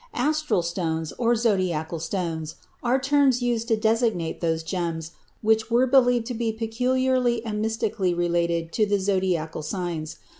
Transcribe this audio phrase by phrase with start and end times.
[0.15, 5.11] "Astral stones" or "zodiacal stones" are terms used to designate those gems
[5.43, 10.17] which were believed to be peculiarly and mystically related to the zodiacal signs.